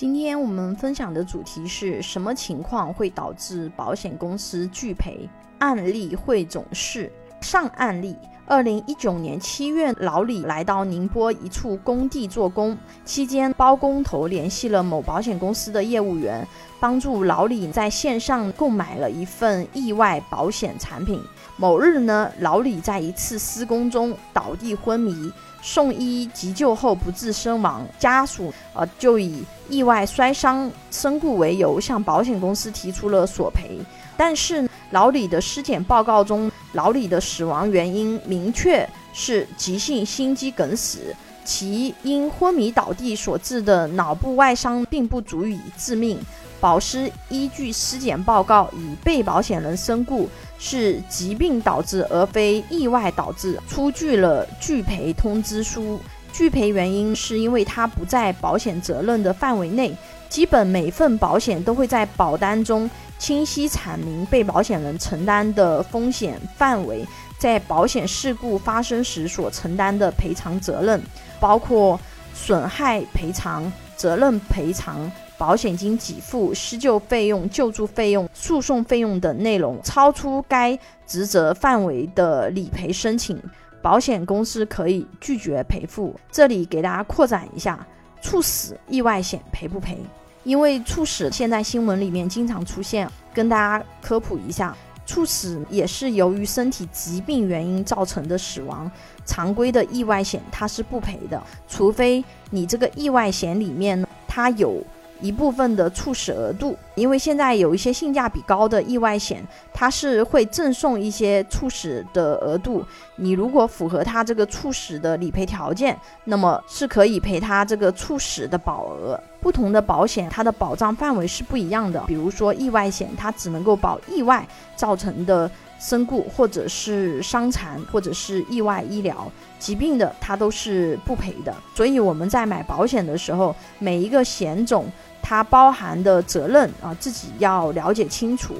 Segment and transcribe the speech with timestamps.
[0.00, 5.28] 今天我们分享的主题是什么情况会导致保险公司拒赔？
[5.58, 8.16] 案例汇总是上案例。
[8.48, 12.74] 二零一九年七月，老李来到宁波一处工地做工，
[13.04, 16.48] 期间包工头联系了某保险公司的业务员，
[16.80, 21.22] 帮助老李在线上购买了一份意外保险产品。
[21.58, 25.30] 某日呢，老李在一次施工中倒地昏迷，
[25.60, 33.78] 送医急救后不治身亡，家属呃就以意外摔伤身故为由向保险公司提出了索赔，
[34.16, 34.66] 但是。
[34.90, 46.18] 老李的尸检报告中，老李的死亡原因明确是急性心肌梗死，其因昏迷倒地所致的脑部外伤并不足以致命。
[46.60, 56.00] 保司依据尸检报告，以被保险人身故是疾病导致而非意外导致，出具了拒赔通知书。
[56.32, 59.96] 拒赔原因是因为他不在保险责任的范围内。
[60.28, 67.04] 基本每份保险都会在保单中清晰阐明被保险人承担的风险范围，
[67.38, 71.02] 在保险事故发生时所承担的赔偿责任，
[71.40, 71.98] 包括
[72.34, 79.80] 损害赔偿、责任赔偿、保险金给付、施救费用、救助费用、诉讼费用等内容。
[79.82, 83.42] 超出该职责范围的理赔申请，
[83.82, 86.14] 保险公司可以拒绝赔付。
[86.30, 87.84] 这里给大家扩展一下。
[88.28, 89.96] 猝死意外险赔不赔？
[90.44, 94.76] 因为猝死现在新闻里面经常出现，跟大家科普一下，
[95.06, 98.90] 猝死也是由于身体疾病原因造成的死亡，
[99.24, 104.84] 常规的意外险它是不赔的，除非你这个意外险里面它有。
[105.20, 112.84] 一部分的猝死额度，因为现在有一些性价比高的意外险，它是会赠送一些猝死的额度。
[113.16, 119.18] 你如果符合它这个猝死的理赔条件，那么是可以赔它这个猝死的保额。
[119.40, 122.02] 不同的保险，它的保障范围是不一样的。
[122.06, 125.50] 比如说意外险，它只能够保意外造成的。
[125.80, 129.30] 身故或者是伤残或者是意外医疗
[129.60, 131.54] 疾病的，它都是不赔的。
[131.72, 134.90] 所以我们在买保险的时候，每一个险种
[135.22, 138.54] 它包含的责任啊，自己要了解清楚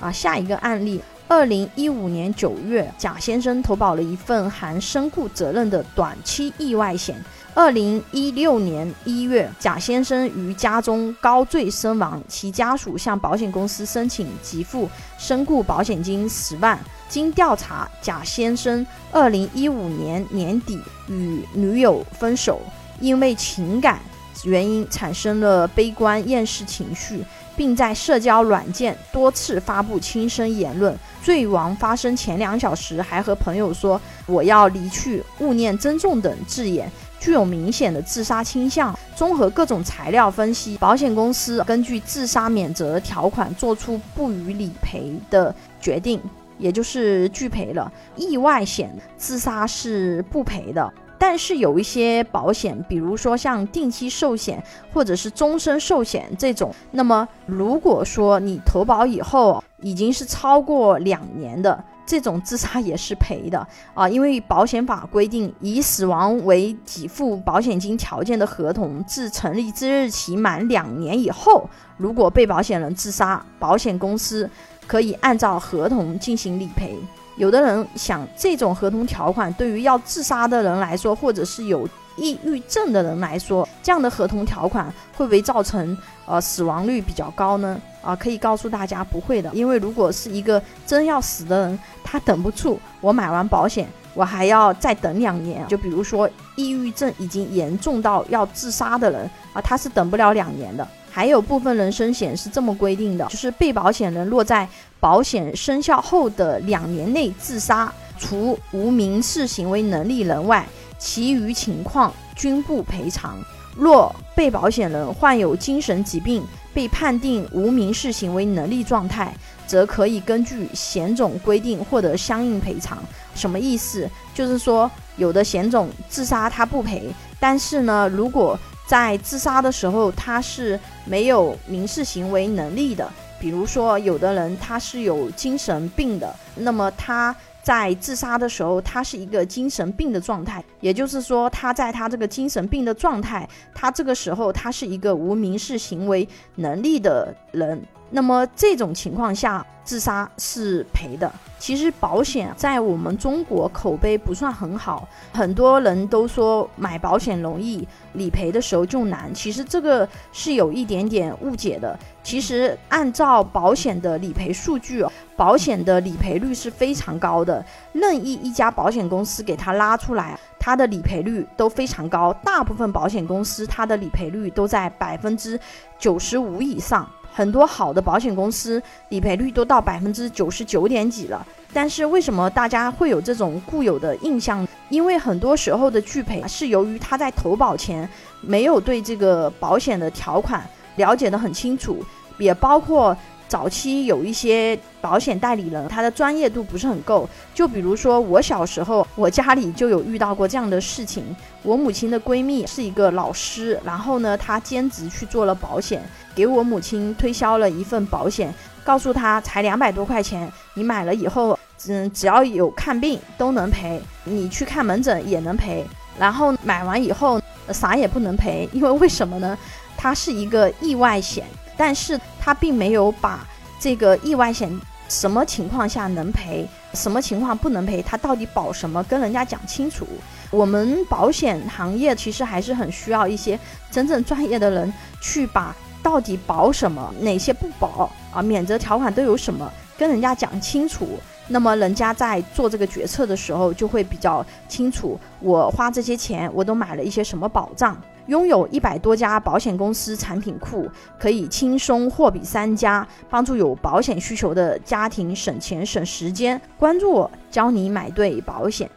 [0.00, 0.10] 啊。
[0.10, 7.16] 下一个案例，二零一五年九月，贾先生投保了一份含身故责任的短期意外险。
[7.56, 16.76] 二零一六年一月，贾先生于家中高坠身亡，其家属向保险公司申请给付身故保险金十万。
[17.08, 22.60] 经调查，贾先生二零一五年年底与女友分手，
[22.98, 24.00] 因为情感
[24.44, 27.24] 原因产生了悲观厌世情绪，
[27.56, 30.96] 并在社交软件多次发布轻生言论。
[31.22, 36.90] 坠亡发生前两小时，还和朋友说“我要离去，勿念珍重”等字眼。
[37.18, 38.94] 具有明显的自杀倾向。
[39.16, 46.20] 综合各种材料分析，保险公司根据自杀免责条款做出不予理赔的决定，
[46.58, 47.90] 也就是拒赔了。
[48.14, 61.82] 意外险自杀是不赔的，但是有一些保险，比如说像定期寿险或者是终身寿险这种，那么如果说你投保以后已经是超过两年的。
[62.06, 71.66] 这种自杀也是赔的啊，因为保险法规定，以死亡为给付保险金条件的合同，自成立之日起满两年以后，
[71.96, 74.48] 如果被保险人自杀，保险公司
[74.86, 76.94] 可以按照合同进行理赔。
[77.36, 84.86] 有的人想，这种合同条款对于要自杀的人来说，或者是有抑郁症的人来说，这样的合同条款
[85.16, 85.96] 会不会造成
[86.26, 87.80] 呃死亡率比较高呢？
[88.02, 95.66] 啊，可以告诉大家不会的，因为如果是一个真要死的人，他等不住，我买完保险，我还要再等两年。
[95.66, 100.86] 就比如说抑郁症已经严重到要自杀的人啊，他是等不了两年的。
[101.14, 110.66] 还有部分人身险是这么规定的，就是被保险人若在保险生效后的两年内自杀，除无民事行为能力人外，
[110.98, 113.38] 其余情况均不赔偿。
[113.76, 116.42] 若被保险人患有精神疾病，
[116.72, 119.32] 被判定无民事行为能力状态，
[119.68, 122.98] 则可以根据险种规定获得相应赔偿。
[123.36, 124.10] 什么意思？
[124.34, 137.34] 就是说，有的险种自杀他不赔，但是呢，如果在自杀的时候他是没有民事行为能力的，比如说有的人他是有精神病的，那么他。
[137.64, 151.32] 在自杀的时候，他是一个精神病的状态，也就是说，他在他这个精神病的状态，他这个时候他是一个无民事行为能力的人，那么这种情况下，自杀是赔的。
[151.58, 159.32] 其实保险在我们中国口碑不算很好，很多人都说买保险容易，理赔的时候就难。
[159.32, 161.98] 其实这个是有一点点误解的。
[162.22, 165.04] 其实按照保险的理赔数据，
[165.36, 167.53] 保险的理赔率是非常高的
[167.92, 172.32] 任意一家保险公司给他拉出来，他的理赔率都非常高。
[172.44, 175.58] 大部分保险公司它的理赔率都在百分之
[175.98, 177.08] 九十五以上。
[177.36, 184.64] 很多好的保险公司理赔率都到百分之九十九点几了，但是为什么大家会有这种固有的印象？
[184.88, 188.08] 因为很多时候的拒赔是由于他在投保前
[188.40, 190.64] 没有对这个保险的条款
[190.94, 192.04] 了解得很清楚，
[192.38, 193.16] 也包括。
[193.46, 197.28] 早期有一些保险代理人，他的专业度不是很够。
[197.54, 201.24] 就比如说我小时候，我家里就有遇到过这样的事情。
[201.62, 206.02] 我母亲的闺蜜是一个老师，然后呢，她兼职去做了保险，
[206.34, 208.52] 给我母亲推销了一份保险，
[208.82, 211.58] 告诉她才两百多块钱，你买了以后，
[211.88, 215.86] 嗯，只要有看病都能赔，你去看门诊也能赔。
[216.18, 217.40] 然后买完以后
[217.70, 219.56] 啥也不能赔，因为为什么呢？
[219.96, 221.44] 它是一个意外险。
[221.76, 223.46] 但是他并没有把
[223.80, 224.70] 这个意外险
[225.08, 230.06] 什么情况下能赔，什么情况不能赔，他到底保什么，跟人家讲清楚。
[230.50, 233.58] 我们保险行业其实还是很需要一些
[233.90, 241.18] 真正专业的人去把到底保什么，哪些不保啊，免责条款都有什么，跟人家讲清楚。
[241.48, 247.96] 那么人家在做这个决策的时候就会比较清楚，我花这些钱我都买了一些什么保障。
[248.26, 250.88] 拥有一百多家保险公司产品库，
[251.18, 256.58] 可以轻松货比三家，帮助有保险需求的家庭省钱省时间。
[256.78, 258.90] 关注我，教你买对保险。